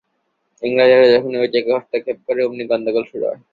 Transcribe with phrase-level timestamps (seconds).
[0.63, 3.39] ইংরেজরা যখনই ঐ জায়গায় হস্তক্ষেপ করে, অমনি গণ্ডগোল শুরু হয়।